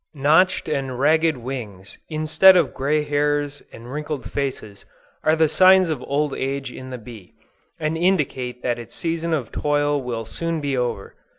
Notched 0.15 0.67
and 0.67 0.97
ragged 0.99 1.37
wings, 1.37 1.99
instead 2.09 2.57
of 2.57 2.73
gray 2.73 3.03
hairs 3.03 3.61
and 3.71 3.91
wrinkled 3.93 4.27
faces, 4.31 4.83
are 5.23 5.35
the 5.35 5.47
signs 5.47 5.91
of 5.91 6.01
old 6.07 6.33
age 6.33 6.71
in 6.71 6.89
the 6.89 6.97
bee, 6.97 7.33
and 7.79 7.95
indicate 7.95 8.63
that 8.63 8.79
its 8.79 8.95
season 8.95 9.31
of 9.31 9.51
toil 9.51 10.01
will 10.01 10.25
soon 10.25 10.59
be 10.59 10.75
over. 10.75 11.13